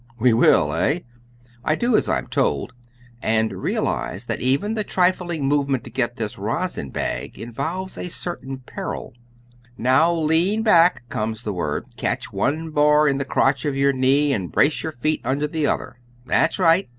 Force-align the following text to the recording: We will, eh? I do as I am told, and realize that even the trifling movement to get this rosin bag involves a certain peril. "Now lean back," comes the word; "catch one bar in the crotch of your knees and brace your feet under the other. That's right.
We 0.17 0.33
will, 0.33 0.73
eh? 0.73 1.01
I 1.63 1.75
do 1.75 1.95
as 1.95 2.09
I 2.09 2.17
am 2.17 2.25
told, 2.25 2.73
and 3.21 3.61
realize 3.61 4.25
that 4.25 4.41
even 4.41 4.73
the 4.73 4.83
trifling 4.83 5.45
movement 5.47 5.83
to 5.83 5.91
get 5.91 6.15
this 6.15 6.39
rosin 6.39 6.89
bag 6.89 7.37
involves 7.37 7.99
a 7.99 8.07
certain 8.09 8.57
peril. 8.61 9.13
"Now 9.77 10.11
lean 10.11 10.63
back," 10.63 11.07
comes 11.09 11.43
the 11.43 11.53
word; 11.53 11.85
"catch 11.97 12.33
one 12.33 12.71
bar 12.71 13.07
in 13.07 13.19
the 13.19 13.25
crotch 13.25 13.63
of 13.63 13.75
your 13.75 13.93
knees 13.93 14.33
and 14.35 14.51
brace 14.51 14.81
your 14.81 14.91
feet 14.91 15.21
under 15.23 15.45
the 15.45 15.67
other. 15.67 15.99
That's 16.25 16.57
right. 16.57 16.89